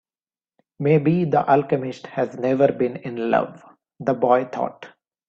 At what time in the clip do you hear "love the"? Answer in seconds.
3.29-4.15